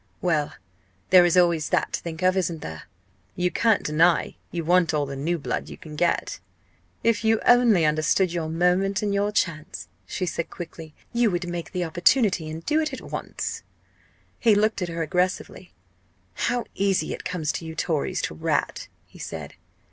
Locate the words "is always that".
1.25-1.93